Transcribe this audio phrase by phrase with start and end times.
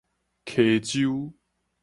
[0.47, 1.31] 溪洲